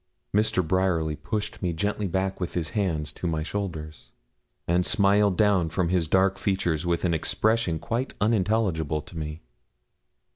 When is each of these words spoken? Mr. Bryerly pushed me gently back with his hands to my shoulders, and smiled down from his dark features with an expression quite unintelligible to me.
Mr. 0.35 0.67
Bryerly 0.67 1.15
pushed 1.15 1.61
me 1.61 1.73
gently 1.73 2.07
back 2.07 2.39
with 2.39 2.55
his 2.55 2.69
hands 2.69 3.11
to 3.11 3.27
my 3.27 3.43
shoulders, 3.43 4.09
and 4.67 4.83
smiled 4.83 5.37
down 5.37 5.69
from 5.69 5.89
his 5.89 6.07
dark 6.07 6.39
features 6.39 6.87
with 6.87 7.05
an 7.05 7.13
expression 7.13 7.77
quite 7.77 8.15
unintelligible 8.19 9.03
to 9.03 9.15
me. 9.15 9.43